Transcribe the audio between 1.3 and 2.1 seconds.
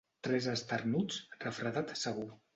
refredat